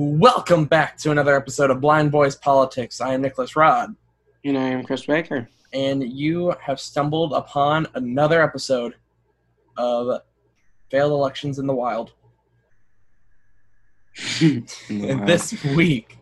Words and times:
Welcome 0.00 0.66
back 0.66 0.96
to 0.98 1.10
another 1.10 1.34
episode 1.34 1.70
of 1.72 1.80
Blind 1.80 2.12
Boys 2.12 2.36
Politics. 2.36 3.00
I 3.00 3.14
am 3.14 3.20
Nicholas 3.22 3.56
Rod, 3.56 3.96
And 4.44 4.56
I 4.56 4.68
am 4.68 4.84
Chris 4.84 5.04
Baker. 5.06 5.48
and 5.72 6.04
you 6.04 6.54
have 6.60 6.78
stumbled 6.78 7.32
upon 7.32 7.88
another 7.94 8.40
episode 8.40 8.94
of 9.76 10.20
Failed 10.88 11.10
Elections 11.10 11.58
in 11.58 11.66
the 11.66 11.74
Wild. 11.74 12.12
This 14.88 15.64
week, 15.74 16.16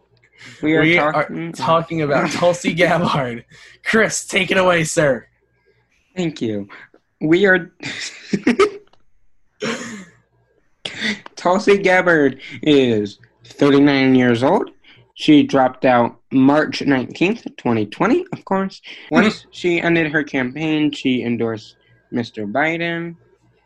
we 0.62 0.74
are 0.74 0.80
we 0.80 0.96
talking. 0.96 1.48
are 1.48 1.52
talking 1.52 2.00
about 2.00 2.30
Tulsi 2.32 2.72
Gabbard. 2.72 3.44
Chris, 3.84 4.26
take 4.26 4.50
it 4.50 4.56
away, 4.56 4.84
sir. 4.84 5.26
Thank 6.16 6.40
you. 6.40 6.66
We 7.20 7.44
are. 7.44 7.70
Tulsi 11.36 11.76
Gabbard 11.76 12.40
is 12.62 13.18
39 13.48 14.14
years 14.14 14.42
old. 14.42 14.70
She 15.14 15.42
dropped 15.42 15.86
out 15.86 16.20
March 16.30 16.80
19th, 16.80 17.44
2020, 17.56 18.26
of 18.32 18.44
course. 18.44 18.82
Once 19.10 19.46
she 19.50 19.80
ended 19.80 20.12
her 20.12 20.22
campaign, 20.22 20.90
she 20.92 21.22
endorsed 21.22 21.76
Mr. 22.12 22.50
Biden, 22.50 23.16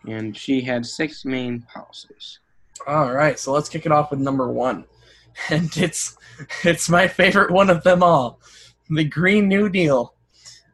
and 0.06 0.36
she 0.36 0.60
had 0.60 0.86
six 0.86 1.24
main 1.24 1.62
policies. 1.62 2.38
All 2.86 3.12
right, 3.12 3.38
so 3.38 3.52
let's 3.52 3.68
kick 3.68 3.84
it 3.84 3.92
off 3.92 4.10
with 4.10 4.20
number 4.20 4.48
one, 4.48 4.84
and 5.50 5.76
it's 5.76 6.16
it's 6.64 6.88
my 6.88 7.08
favorite 7.08 7.50
one 7.50 7.68
of 7.68 7.82
them 7.82 8.02
all, 8.02 8.40
the 8.88 9.04
Green 9.04 9.48
New 9.48 9.68
Deal. 9.68 10.14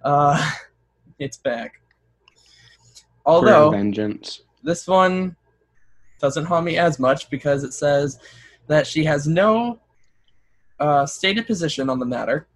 Uh, 0.04 0.52
it's 1.18 1.38
back. 1.38 1.80
Although 3.24 3.70
vengeance. 3.70 4.42
this 4.62 4.86
one 4.86 5.36
doesn't 6.20 6.44
haunt 6.44 6.64
me 6.64 6.76
as 6.76 6.98
much 6.98 7.28
because 7.28 7.64
it 7.64 7.72
says 7.72 8.20
that 8.66 8.86
she 8.86 9.04
has 9.04 9.26
no 9.26 9.78
uh, 10.80 11.06
stated 11.06 11.46
position 11.46 11.88
on 11.88 11.98
the 11.98 12.06
matter, 12.06 12.46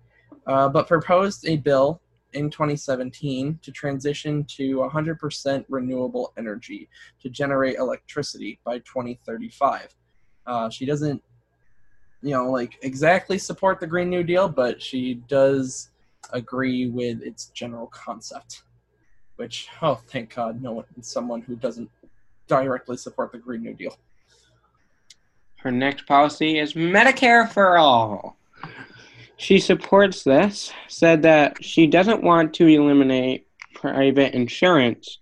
uh, 0.46 0.68
but 0.68 0.88
proposed 0.88 1.46
a 1.46 1.56
bill 1.56 2.00
in 2.32 2.50
2017 2.50 3.58
to 3.62 3.72
transition 3.72 4.44
to 4.44 4.76
100% 4.76 5.64
renewable 5.68 6.32
energy 6.36 6.88
to 7.20 7.28
generate 7.28 7.76
electricity 7.76 8.58
by 8.64 8.78
2035. 8.80 9.94
Uh, 10.46 10.70
she 10.70 10.86
doesn't, 10.86 11.22
you 12.22 12.30
know, 12.30 12.50
like 12.50 12.78
exactly 12.82 13.38
support 13.38 13.80
the 13.80 13.86
Green 13.86 14.10
New 14.10 14.22
Deal, 14.22 14.48
but 14.48 14.80
she 14.80 15.14
does 15.28 15.90
agree 16.32 16.88
with 16.88 17.22
its 17.22 17.46
general 17.46 17.86
concept. 17.88 18.62
Which, 19.36 19.68
oh, 19.80 20.00
thank 20.08 20.34
God, 20.34 20.60
no 20.60 20.72
one, 20.72 20.84
someone 21.00 21.40
who 21.40 21.56
doesn't 21.56 21.90
directly 22.46 22.98
support 22.98 23.32
the 23.32 23.38
Green 23.38 23.62
New 23.62 23.72
Deal. 23.72 23.96
Her 25.62 25.70
next 25.70 26.06
policy 26.06 26.58
is 26.58 26.72
Medicare 26.72 27.48
for 27.50 27.76
all. 27.76 28.38
She 29.36 29.58
supports 29.58 30.22
this, 30.22 30.72
said 30.88 31.22
that 31.22 31.62
she 31.64 31.86
doesn't 31.86 32.22
want 32.22 32.54
to 32.54 32.66
eliminate 32.66 33.46
private 33.74 34.34
insurance. 34.34 35.18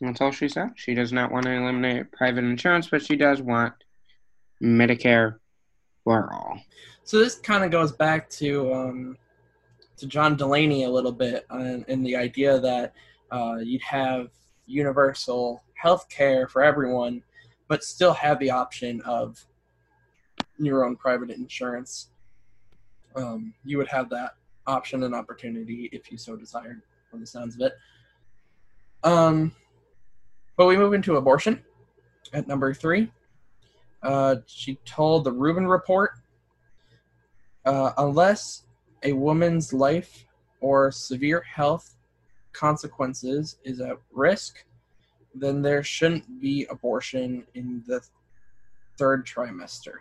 That's 0.00 0.20
all 0.20 0.32
she 0.32 0.48
said. 0.48 0.70
She 0.76 0.94
does 0.94 1.12
not 1.12 1.30
want 1.30 1.46
to 1.46 1.52
eliminate 1.52 2.12
private 2.12 2.44
insurance, 2.44 2.88
but 2.88 3.04
she 3.04 3.16
does 3.16 3.40
want 3.40 3.72
Medicare 4.62 5.36
for 6.04 6.32
all. 6.32 6.60
So 7.04 7.18
this 7.18 7.36
kind 7.36 7.64
of 7.64 7.70
goes 7.70 7.92
back 7.92 8.28
to 8.30 8.72
um, 8.72 9.18
to 9.96 10.06
John 10.06 10.36
Delaney 10.36 10.84
a 10.84 10.90
little 10.90 11.12
bit, 11.12 11.46
and, 11.50 11.84
and 11.88 12.04
the 12.04 12.16
idea 12.16 12.58
that 12.60 12.92
uh, 13.30 13.56
you'd 13.62 13.82
have 13.82 14.28
universal 14.66 15.62
health 15.74 16.08
care 16.08 16.48
for 16.48 16.62
everyone, 16.62 17.22
but 17.68 17.84
still 17.84 18.12
have 18.14 18.38
the 18.38 18.50
option 18.50 19.00
of 19.02 19.44
your 20.58 20.84
own 20.84 20.96
private 20.96 21.30
insurance. 21.30 22.10
Um, 23.16 23.54
you 23.64 23.78
would 23.78 23.88
have 23.88 24.08
that 24.10 24.34
option 24.66 25.02
and 25.02 25.14
opportunity 25.14 25.88
if 25.92 26.10
you 26.10 26.18
so 26.18 26.36
desired, 26.36 26.82
from 27.10 27.20
the 27.20 27.26
sounds 27.26 27.54
of 27.54 27.60
it. 27.60 27.72
Um, 29.02 29.52
but 30.56 30.66
we 30.66 30.76
move 30.76 30.94
into 30.94 31.16
abortion 31.16 31.62
at 32.32 32.48
number 32.48 32.72
three. 32.72 33.10
Uh, 34.02 34.36
she 34.46 34.76
told 34.84 35.24
the 35.24 35.32
Rubin 35.32 35.66
Report 35.66 36.12
uh, 37.64 37.92
unless 37.98 38.64
a 39.02 39.12
woman's 39.12 39.72
life 39.72 40.26
or 40.60 40.90
severe 40.90 41.42
health 41.42 41.96
consequences 42.52 43.58
is 43.64 43.80
at 43.80 43.98
risk, 44.12 44.64
then 45.34 45.62
there 45.62 45.82
shouldn't 45.82 46.40
be 46.40 46.66
abortion 46.70 47.44
in 47.54 47.82
the 47.86 48.00
third 48.96 49.26
trimester. 49.26 49.96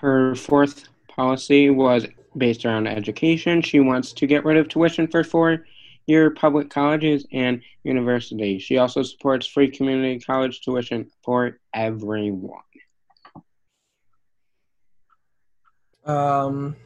Her 0.00 0.34
fourth 0.34 0.88
policy 1.08 1.68
was 1.68 2.06
based 2.34 2.64
around 2.64 2.86
education. 2.86 3.60
She 3.60 3.80
wants 3.80 4.14
to 4.14 4.26
get 4.26 4.46
rid 4.46 4.56
of 4.56 4.66
tuition 4.66 5.06
for 5.06 5.22
four 5.22 5.66
year 6.06 6.30
public 6.30 6.70
colleges 6.70 7.26
and 7.32 7.60
universities. 7.84 8.62
She 8.62 8.78
also 8.78 9.02
supports 9.02 9.46
free 9.46 9.70
community 9.70 10.18
college 10.18 10.62
tuition 10.62 11.10
for 11.22 11.58
everyone. 11.74 12.62
Um, 16.06 16.76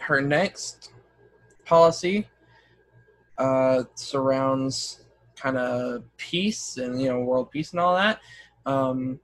her 0.00 0.20
next 0.20 0.90
policy 1.64 2.26
uh, 3.38 3.84
surrounds 3.94 5.04
kind 5.36 5.56
of 5.56 6.02
peace 6.16 6.78
and 6.78 7.00
you 7.00 7.10
know 7.10 7.20
world 7.20 7.52
peace 7.52 7.70
and 7.70 7.78
all 7.78 7.94
that. 7.94 8.18
Um, 8.64 9.20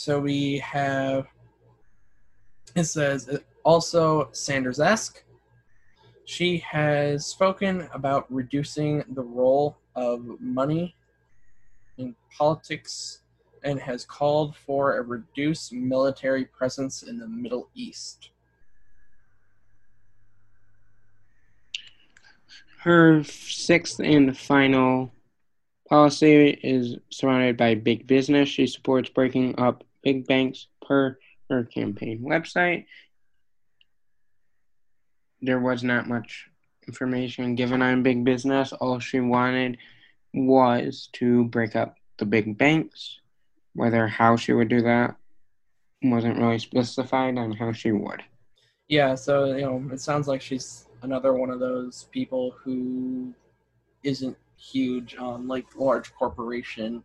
so 0.00 0.18
we 0.18 0.56
have 0.60 1.26
it 2.74 2.84
says 2.84 3.28
also 3.64 4.30
Sanders 4.32 4.80
esque. 4.80 5.22
She 6.24 6.56
has 6.58 7.26
spoken 7.26 7.86
about 7.92 8.24
reducing 8.32 9.04
the 9.10 9.20
role 9.20 9.76
of 9.94 10.40
money 10.40 10.96
in 11.98 12.16
politics 12.34 13.20
and 13.62 13.78
has 13.78 14.06
called 14.06 14.56
for 14.56 14.96
a 14.96 15.02
reduced 15.02 15.70
military 15.74 16.46
presence 16.46 17.02
in 17.02 17.18
the 17.18 17.28
Middle 17.28 17.68
East. 17.74 18.30
Her 22.78 23.22
sixth 23.22 24.00
and 24.00 24.34
final 24.34 25.12
policy 25.90 26.58
is 26.62 26.96
surrounded 27.10 27.58
by 27.58 27.74
big 27.74 28.06
business. 28.06 28.48
She 28.48 28.66
supports 28.66 29.10
breaking 29.10 29.58
up 29.58 29.84
big 30.02 30.26
banks 30.26 30.68
per 30.86 31.18
her 31.48 31.64
campaign 31.64 32.20
website. 32.22 32.86
There 35.42 35.60
was 35.60 35.82
not 35.82 36.08
much 36.08 36.48
information 36.86 37.54
given 37.54 37.82
on 37.82 38.02
big 38.02 38.24
business. 38.24 38.72
All 38.72 38.98
she 38.98 39.20
wanted 39.20 39.78
was 40.32 41.08
to 41.14 41.44
break 41.44 41.76
up 41.76 41.96
the 42.18 42.26
big 42.26 42.56
banks. 42.56 43.18
Whether 43.74 44.08
how 44.08 44.36
she 44.36 44.52
would 44.52 44.68
do 44.68 44.82
that 44.82 45.16
wasn't 46.02 46.38
really 46.38 46.58
specified 46.58 47.38
on 47.38 47.52
how 47.52 47.72
she 47.72 47.92
would. 47.92 48.22
Yeah, 48.88 49.14
so 49.14 49.54
you 49.54 49.62
know, 49.62 49.84
it 49.92 50.00
sounds 50.00 50.26
like 50.26 50.42
she's 50.42 50.86
another 51.02 51.34
one 51.34 51.50
of 51.50 51.60
those 51.60 52.08
people 52.10 52.54
who 52.62 53.32
isn't 54.02 54.36
huge 54.56 55.16
on 55.16 55.46
like 55.46 55.66
large 55.76 56.12
corporation 56.14 57.02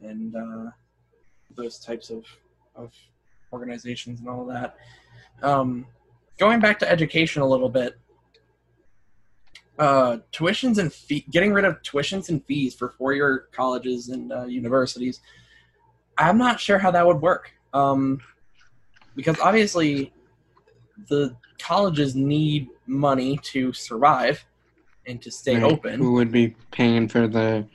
and 0.00 0.36
uh, 0.36 0.70
those 1.58 1.78
types 1.78 2.08
of 2.08 2.24
of 2.74 2.94
organizations 3.52 4.20
and 4.20 4.28
all 4.28 4.42
of 4.42 4.54
that. 4.54 4.76
Um, 5.42 5.86
going 6.38 6.60
back 6.60 6.78
to 6.78 6.90
education 6.90 7.42
a 7.42 7.46
little 7.46 7.68
bit, 7.68 7.98
uh, 9.78 10.18
tuitions 10.32 10.78
and 10.78 10.92
fee- 10.92 11.26
getting 11.30 11.52
rid 11.52 11.64
of 11.64 11.82
tuitions 11.82 12.28
and 12.28 12.44
fees 12.44 12.74
for 12.74 12.90
four-year 12.90 13.48
colleges 13.52 14.08
and 14.08 14.32
uh, 14.32 14.44
universities. 14.44 15.20
I'm 16.16 16.38
not 16.38 16.60
sure 16.60 16.78
how 16.78 16.90
that 16.92 17.06
would 17.06 17.20
work 17.20 17.52
um, 17.72 18.20
because 19.16 19.38
obviously 19.40 20.12
the 21.08 21.36
colleges 21.58 22.14
need 22.14 22.68
money 22.86 23.38
to 23.44 23.72
survive 23.72 24.44
and 25.06 25.22
to 25.22 25.30
stay 25.30 25.54
Right. 25.56 25.72
open. 25.72 26.00
Who 26.00 26.12
would 26.12 26.30
be 26.30 26.54
paying 26.70 27.08
for 27.08 27.26
the 27.26 27.66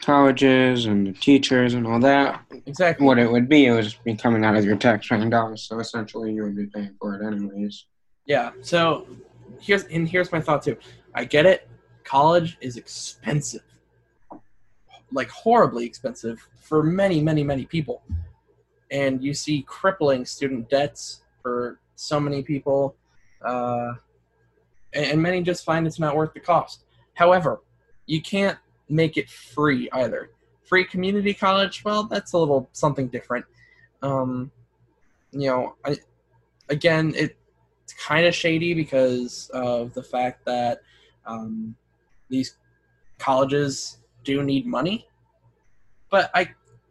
colleges 0.00 0.86
and 0.86 1.06
the 1.06 1.12
teachers 1.12 1.74
and 1.74 1.86
all 1.86 2.00
that? 2.00 2.42
Exactly. 2.66 3.06
What 3.06 3.18
it 3.18 3.30
would 3.30 3.48
be, 3.48 3.66
it 3.66 3.72
would 3.72 3.84
just 3.84 4.02
be 4.04 4.14
coming 4.14 4.44
out 4.44 4.56
of 4.56 4.64
your 4.64 4.76
tax-paying 4.76 5.30
dollars. 5.30 5.62
So 5.62 5.78
essentially, 5.80 6.32
you 6.32 6.42
would 6.42 6.56
be 6.56 6.66
paying 6.66 6.94
for 7.00 7.14
it 7.14 7.26
anyways. 7.26 7.86
Yeah. 8.26 8.50
So 8.60 9.06
here's 9.60 9.84
and 9.84 10.08
here's 10.08 10.32
my 10.32 10.40
thought 10.40 10.62
too. 10.62 10.76
I 11.14 11.24
get 11.24 11.46
it. 11.46 11.68
College 12.04 12.56
is 12.60 12.76
expensive, 12.76 13.64
like 15.12 15.28
horribly 15.28 15.84
expensive 15.84 16.46
for 16.60 16.82
many, 16.82 17.20
many, 17.20 17.42
many 17.42 17.64
people, 17.64 18.02
and 18.90 19.22
you 19.22 19.34
see 19.34 19.62
crippling 19.62 20.24
student 20.24 20.68
debts 20.68 21.22
for 21.42 21.80
so 21.94 22.20
many 22.20 22.42
people, 22.42 22.94
uh, 23.44 23.94
and, 24.92 25.06
and 25.06 25.22
many 25.22 25.42
just 25.42 25.64
find 25.64 25.86
it's 25.86 25.98
not 25.98 26.14
worth 26.14 26.32
the 26.34 26.40
cost. 26.40 26.84
However, 27.14 27.60
you 28.06 28.20
can't 28.20 28.58
make 28.88 29.16
it 29.16 29.28
free 29.28 29.88
either. 29.92 30.30
free 30.66 30.84
community 30.84 31.32
college, 31.32 31.84
well, 31.84 32.04
that's 32.04 32.32
a 32.32 32.38
little 32.38 32.68
something 32.72 33.08
different. 33.08 33.44
Um, 34.02 34.50
you 35.32 35.48
know, 35.48 35.76
I 35.84 35.96
again, 36.68 37.12
it's 37.16 37.34
kind 37.94 38.26
of 38.26 38.34
shady 38.34 38.74
because 38.74 39.50
of 39.54 39.94
the 39.94 40.02
fact 40.02 40.44
that 40.44 40.80
um, 41.24 41.76
these 42.28 42.56
colleges 43.18 43.98
do 44.24 44.42
need 44.42 44.66
money, 44.66 45.06
but 46.10 46.30
I 46.34 46.50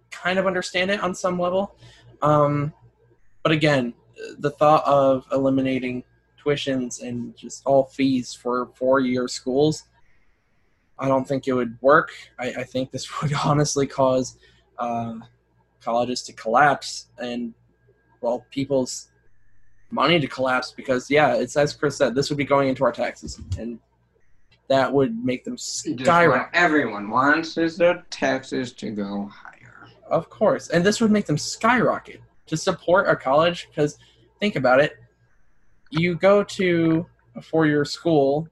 kind 0.10 0.40
of 0.40 0.48
understand 0.48 0.90
it 0.90 1.02
on 1.02 1.14
some 1.14 1.38
level. 1.40 1.76
Um, 2.22 2.74
but 3.44 3.52
again, 3.52 3.94
the 4.40 4.52
thought 4.52 4.86
of 4.86 5.26
eliminating 5.32 6.04
tuitions 6.44 7.02
and 7.02 7.36
just 7.36 7.64
all 7.66 7.84
fees 7.84 8.34
for 8.34 8.70
four-year 8.76 9.28
schools, 9.28 9.84
I 10.98 11.08
don't 11.08 11.28
think 11.28 11.48
it 11.48 11.54
would 11.54 11.78
work. 11.82 12.12
I, 12.40 12.48
I 12.48 12.64
think 12.64 12.92
this 12.92 13.22
would 13.22 13.34
honestly 13.34 13.88
cause 13.88 14.38
uh, 14.78 15.16
colleges 15.82 16.22
to 16.24 16.34
collapse 16.34 17.08
and, 17.18 17.54
well, 18.22 18.46
people's 18.52 19.10
money 19.92 20.20
to 20.20 20.28
collapse 20.28 20.72
because, 20.72 21.10
yeah, 21.10 21.36
it's 21.36 21.56
as 21.56 21.74
Chris 21.74 21.98
said, 21.98 22.16
this 22.16 22.30
would 22.30 22.38
be 22.38 22.46
going 22.46 22.70
into 22.70 22.84
our 22.84 22.92
taxes, 22.92 23.40
and 23.58 23.80
that 24.68 24.92
would 24.92 25.24
make 25.24 25.44
them 25.44 25.58
skyrocket. 25.58 26.50
everyone 26.54 27.10
wants 27.10 27.58
is 27.58 27.78
their 27.78 28.04
taxes 28.10 28.74
to 28.74 28.92
go 28.92 29.30
higher. 29.32 29.88
Of 30.10 30.30
course. 30.30 30.70
And 30.70 30.84
this 30.84 31.02
would 31.02 31.12
make 31.12 31.26
them 31.26 31.38
skyrocket 31.38 32.22
to 32.48 32.58
support 32.58 33.08
a 33.08 33.16
college 33.16 33.68
because 33.70 33.98
think 34.40 34.56
about 34.56 34.80
it. 34.80 34.94
You 35.92 36.16
go 36.16 36.44
to 36.44 37.06
a 37.36 37.42
four 37.42 37.68
year 37.68 37.86
school, 37.86 38.48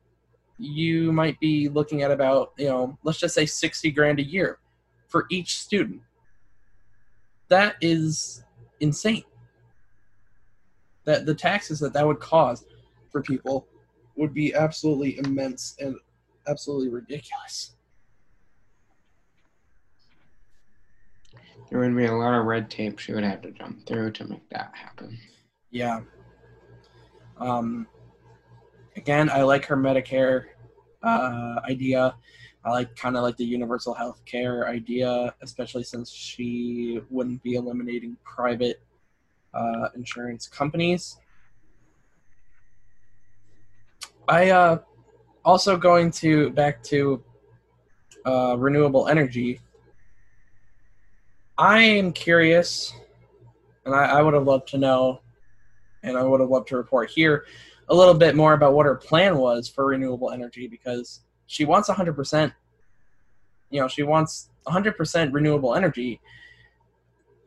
you 0.64 1.12
might 1.12 1.40
be 1.40 1.68
looking 1.68 2.04
at 2.04 2.12
about, 2.12 2.54
you 2.58 2.68
know, 2.68 2.98
let's 3.04 3.20
just 3.20 3.36
say 3.36 3.46
60 3.46 3.92
grand 3.92 4.20
a 4.20 4.24
year 4.24 4.60
for 5.08 5.26
each 5.30 5.60
student. 5.60 6.02
That 7.50 7.76
is 7.82 8.44
insane. 8.80 9.24
That 11.06 11.26
the 11.26 11.36
taxes 11.36 11.80
that 11.80 11.94
that 11.94 12.08
would 12.08 12.20
cause 12.20 12.66
for 13.12 13.22
people 13.22 13.68
would 14.16 14.34
be 14.34 14.54
absolutely 14.54 15.18
immense 15.18 15.76
and 15.80 15.96
absolutely 16.48 16.90
ridiculous. 16.90 17.76
There 21.70 21.80
would 21.80 21.96
be 21.96 22.06
a 22.06 22.16
lot 22.16 22.40
of 22.40 22.46
red 22.46 22.70
tape 22.70 23.00
she 23.00 23.14
would 23.14 23.24
have 23.24 23.42
to 23.42 23.52
jump 23.52 23.86
through 23.86 24.12
to 24.12 24.26
make 24.26 24.48
that 24.50 24.72
happen. 24.74 25.18
Yeah. 25.72 26.02
Um, 27.38 27.88
again, 28.96 29.30
I 29.30 29.42
like 29.42 29.66
her 29.66 29.76
Medicare 29.76 30.46
uh, 31.04 31.60
idea. 31.70 32.16
I 32.66 32.72
like 32.72 32.96
kind 32.96 33.18
of 33.18 33.24
like 33.24 33.38
the 33.38 33.46
universal 33.46 33.94
health 33.94 34.22
care 34.26 34.68
idea, 34.68 35.36
especially 35.42 35.84
since 35.84 36.10
she 36.12 37.02
wouldn't 37.10 37.44
be 37.44 37.56
eliminating 37.56 38.16
private 38.24 38.82
uh, 39.54 39.90
insurance 39.96 40.48
companies. 40.48 41.18
I 44.28 44.52
uh, 44.52 44.78
also 45.44 45.76
going 45.78 46.12
to 46.12 46.52
back 46.52 46.82
to 46.84 47.22
uh, 48.26 48.56
renewable 48.58 49.10
energy. 49.10 49.60
I 51.58 51.80
am 51.82 52.14
curious, 52.14 52.94
and 53.86 53.94
I, 53.94 54.06
I 54.06 54.22
would 54.22 54.34
have 54.34 54.46
loved 54.46 54.70
to 54.70 54.78
know 54.78 55.20
and 56.04 56.18
I 56.18 56.24
would 56.24 56.42
have 56.42 56.50
loved 56.50 56.68
to 56.70 56.78
report 56.78 57.10
here 57.10 57.46
a 57.90 57.96
little 57.96 58.14
bit 58.14 58.36
more 58.36 58.54
about 58.54 58.74
what 58.74 58.86
her 58.86 58.96
plan 58.96 59.38
was 59.38 59.68
for 59.68 59.86
renewable 59.86 60.32
energy 60.32 60.68
because 60.68 61.22
she 61.48 61.66
wants 61.66 61.90
100%. 61.90 62.54
You 63.70 63.82
know, 63.82 63.88
she 63.88 64.04
wants 64.04 64.50
100% 64.68 65.34
renewable 65.34 65.76
energy, 65.76 66.22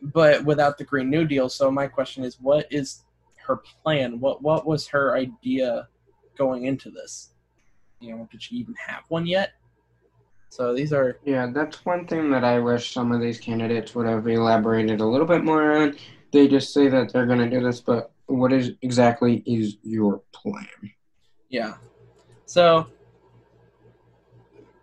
but 0.03 0.45
without 0.45 0.79
the 0.79 0.85
Green 0.85 1.11
New 1.11 1.25
Deal. 1.25 1.49
So 1.49 1.71
my 1.71 1.87
question 1.87 2.25
is, 2.25 2.41
what 2.41 2.67
is 2.71 3.05
her 3.47 3.57
plan? 3.57 4.21
What 4.21 4.43
what 4.43 4.67
was 4.67 4.87
her 4.89 5.17
idea 5.17 5.89
going 6.37 6.65
into 6.65 6.91
this? 6.91 7.31
You 8.01 8.15
know, 8.15 8.29
did 8.31 8.43
she 8.43 8.57
even 8.57 8.75
have 8.75 9.05
one 9.09 9.27
yet? 9.27 9.53
So 10.49 10.75
these 10.75 10.93
are 10.93 11.19
Yeah, 11.25 11.51
that's 11.53 11.85
one 11.85 12.07
thing 12.07 12.31
that 12.31 12.45
I 12.45 12.59
wish 12.59 12.93
some 12.93 13.13
of 13.13 13.21
these 13.21 13.39
candidates 13.39 13.95
would 13.95 14.07
have 14.07 14.27
elaborated 14.27 15.01
a 15.01 15.07
little 15.07 15.27
bit 15.27 15.45
more 15.45 15.73
on. 15.77 15.97
They 16.33 16.49
just 16.49 16.73
say 16.73 16.89
that 16.89 17.13
they're 17.13 17.27
going 17.27 17.39
to 17.39 17.49
do 17.49 17.65
this, 17.65 17.81
but 17.81 18.11
what 18.27 18.53
is 18.53 18.73
exactly 18.83 19.43
is 19.47 19.77
your 19.83 20.23
plan? 20.33 20.67
Yeah. 21.49 21.75
So, 22.45 22.87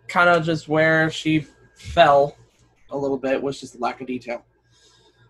kind 0.08 0.28
of 0.28 0.44
just 0.44 0.68
where 0.68 1.10
she 1.10 1.46
fell 1.76 2.36
a 2.90 2.96
little 2.96 3.18
bit 3.18 3.42
was 3.42 3.60
just 3.60 3.80
lack 3.80 4.00
of 4.00 4.06
detail, 4.06 4.44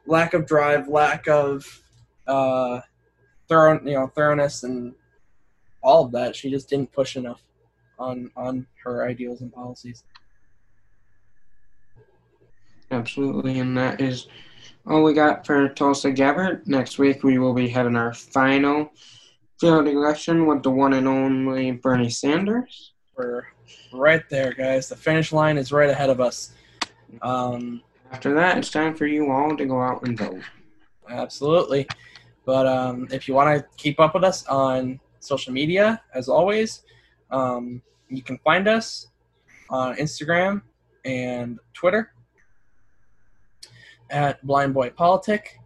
lack 0.07 0.35
of 0.35 0.47
drive, 0.47 0.89
lack 0.89 1.29
of 1.29 1.83
uh, 2.27 2.81
thorough, 3.49 3.81
you 3.85 3.95
know, 3.95 4.07
thoroughness, 4.07 4.63
and 4.63 4.95
all 5.83 6.05
of 6.05 6.13
that. 6.13 6.37
She 6.37 6.51
just 6.51 6.69
didn't 6.69 6.93
push 6.93 7.17
enough 7.17 7.43
on 7.99 8.31
on 8.37 8.67
her 8.83 9.07
ideals 9.07 9.41
and 9.41 9.53
policies. 9.53 10.05
Absolutely, 12.91 13.59
and 13.59 13.77
that 13.77 14.01
is 14.01 14.29
all 14.87 15.03
we 15.03 15.15
got 15.15 15.47
for 15.47 15.69
Tulsi 15.69 16.13
Gabbard. 16.13 16.67
Next 16.67 16.99
week 16.99 17.23
we 17.23 17.39
will 17.39 17.55
be 17.55 17.69
having 17.69 17.97
our 17.97 18.13
final 18.13 18.93
field 19.59 19.89
election 19.89 20.47
with 20.47 20.63
the 20.63 20.71
one 20.71 20.93
and 20.93 21.09
only 21.09 21.73
Bernie 21.73 22.11
Sanders. 22.11 22.93
We're 23.17 23.45
right 23.93 24.23
there, 24.29 24.53
guys. 24.53 24.89
The 24.89 24.97
finish 24.97 25.33
line 25.33 25.57
is 25.57 25.73
right 25.73 25.89
ahead 25.89 26.11
of 26.11 26.21
us. 26.21 26.53
Um, 27.23 27.83
After 28.11 28.35
that, 28.35 28.59
it's 28.59 28.71
time 28.71 28.95
for 28.95 29.07
you 29.07 29.31
all 29.31 29.57
to 29.57 29.65
go 29.65 29.81
out 29.81 30.07
and 30.07 30.19
vote. 30.19 30.43
Absolutely. 31.09 31.87
But 32.45 32.67
um, 32.67 33.09
if 33.11 33.27
you 33.27 33.35
want 33.35 33.57
to 33.57 33.67
keep 33.77 34.01
up 34.01 34.15
with 34.15 34.25
us 34.25 34.47
on 34.47 35.01
social 35.21 35.53
media, 35.53 36.03
as 36.15 36.29
always, 36.29 36.83
um, 37.31 37.81
you 38.09 38.23
can 38.23 38.39
find 38.39 38.69
us 38.69 39.09
on 39.71 39.97
Instagram 39.97 40.63
and 41.05 41.59
Twitter 41.73 42.13
at 44.11 44.45
Blind 44.47 44.75
Boy 44.75 44.91
Politic. 44.91 45.59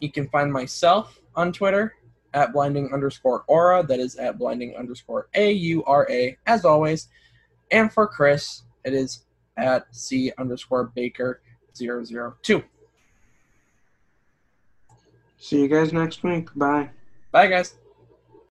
You 0.00 0.10
can 0.10 0.28
find 0.28 0.52
myself 0.52 1.20
on 1.34 1.52
Twitter 1.52 1.94
at 2.34 2.52
blinding 2.52 2.92
underscore 2.92 3.44
aura. 3.46 3.84
That 3.86 4.00
is 4.00 4.16
at 4.16 4.38
blinding 4.38 4.74
underscore 4.76 5.28
A 5.34 5.52
U 5.52 5.84
R 5.84 6.06
A, 6.10 6.36
as 6.46 6.64
always. 6.64 7.08
And 7.70 7.92
for 7.92 8.06
Chris, 8.06 8.62
it 8.84 8.94
is 8.94 9.24
at 9.56 9.86
C 9.94 10.32
underscore 10.38 10.92
Baker 10.94 11.40
002. 11.74 12.62
See 15.38 15.60
you 15.60 15.68
guys 15.68 15.92
next 15.92 16.22
week. 16.22 16.48
Bye. 16.54 16.90
Bye, 17.32 17.48
guys. 17.48 17.74